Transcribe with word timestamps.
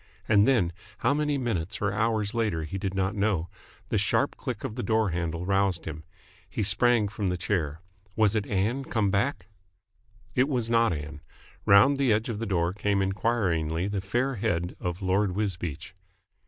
And 0.27 0.47
then, 0.47 0.73
how 0.97 1.13
many 1.13 1.37
minutes 1.37 1.79
or 1.79 1.93
hours 1.93 2.33
later 2.33 2.63
he 2.63 2.79
did 2.79 2.95
not 2.95 3.13
know, 3.13 3.49
the 3.89 3.99
sharp 3.99 4.35
click 4.35 4.63
of 4.63 4.73
the 4.73 4.81
door 4.81 5.11
handle 5.11 5.45
roused 5.45 5.85
him. 5.85 6.03
He 6.49 6.63
sprang 6.63 7.07
from 7.07 7.27
the 7.27 7.37
chair. 7.37 7.81
Was 8.15 8.35
it 8.35 8.47
Ann, 8.47 8.83
come 8.83 9.11
back? 9.11 9.45
It 10.33 10.49
was 10.49 10.71
not 10.71 10.91
Ann. 10.91 11.21
Round 11.67 11.97
the 11.99 12.11
edge 12.11 12.29
of 12.29 12.39
the 12.39 12.47
door 12.47 12.73
came 12.73 12.99
inquiringly 12.99 13.87
the 13.87 14.01
fair 14.01 14.37
head 14.37 14.75
of 14.79 15.03
Lord 15.03 15.35
Wisbeach. 15.35 15.93